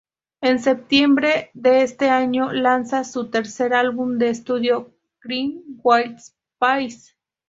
En 0.41 0.57
septiembre 0.57 1.51
de 1.53 1.83
ese 1.83 2.09
año 2.09 2.51
lanzan 2.51 3.05
su 3.05 3.29
tercer 3.29 3.75
álbum 3.75 4.17
de 4.17 4.29
estudio 4.31 4.95
"Crime 5.19 5.61
Always 5.83 6.35
Pays". 6.57 7.15